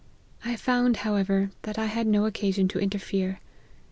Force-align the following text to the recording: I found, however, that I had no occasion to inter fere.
I 0.43 0.55
found, 0.55 0.97
however, 1.05 1.51
that 1.61 1.77
I 1.77 1.85
had 1.85 2.07
no 2.07 2.25
occasion 2.25 2.67
to 2.69 2.79
inter 2.79 2.97
fere. 2.97 3.39